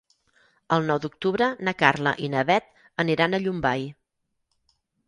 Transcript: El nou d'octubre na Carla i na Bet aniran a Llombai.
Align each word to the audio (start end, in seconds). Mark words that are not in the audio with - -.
El 0.77 0.87
nou 0.91 1.01
d'octubre 1.03 1.49
na 1.69 1.75
Carla 1.83 2.15
i 2.29 2.33
na 2.37 2.45
Bet 2.51 2.73
aniran 3.07 3.33
a 3.41 3.45
Llombai. 3.47 3.89